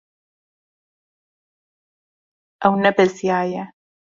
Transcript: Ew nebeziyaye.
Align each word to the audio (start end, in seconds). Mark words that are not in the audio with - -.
Ew 2.65 2.73
nebeziyaye. 2.81 3.61